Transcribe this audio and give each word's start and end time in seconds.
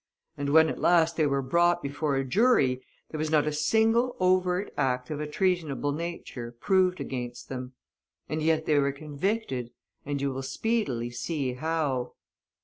And 0.35 0.49
when 0.49 0.67
at 0.69 0.79
last 0.81 1.15
they 1.15 1.27
were 1.27 1.43
brought 1.43 1.83
before 1.83 2.15
a 2.15 2.23
jury, 2.23 2.81
there 3.11 3.19
was 3.19 3.29
not 3.29 3.45
a 3.45 3.53
single 3.53 4.15
overt 4.19 4.73
act 4.75 5.11
of 5.11 5.19
a 5.19 5.27
treasonable 5.27 5.91
nature 5.91 6.51
proved 6.59 6.99
against 6.99 7.49
them. 7.49 7.73
And 8.27 8.41
yet 8.41 8.65
they 8.65 8.79
were 8.79 8.93
convicted, 8.93 9.69
and 10.03 10.19
you 10.19 10.33
will 10.33 10.41
speedily 10.41 11.11
see 11.11 11.53
how. 11.53 12.13